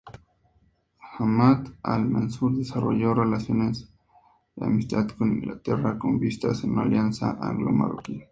[1.19, 3.87] Ahmad al-Mansur desarrolló relaciones
[4.55, 8.19] de amistad con Inglaterra, con vistas a una alianza anglo-marroquí.